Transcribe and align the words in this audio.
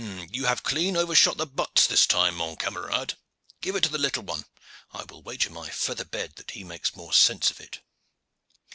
You 0.31 0.45
have 0.47 0.63
clean 0.63 0.97
overshot 0.97 1.37
the 1.37 1.45
butts 1.45 1.85
this 1.85 2.07
time, 2.07 2.37
mon 2.37 2.55
camarade. 2.55 3.13
Give 3.61 3.75
it 3.75 3.81
to 3.83 3.89
the 3.89 3.99
little 3.99 4.23
one. 4.23 4.45
I 4.91 5.03
will 5.03 5.21
wager 5.21 5.51
my 5.51 5.69
feather 5.69 6.05
bed 6.05 6.37
that 6.37 6.49
he 6.49 6.63
makes 6.63 6.95
more 6.95 7.13
sense 7.13 7.51
of 7.51 7.59
it." 7.61 7.81